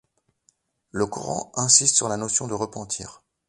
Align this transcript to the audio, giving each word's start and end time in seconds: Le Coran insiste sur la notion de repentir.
Le 0.89 1.05
Coran 1.05 1.51
insiste 1.53 1.95
sur 1.95 2.09
la 2.09 2.17
notion 2.17 2.47
de 2.47 2.55
repentir. 2.55 3.21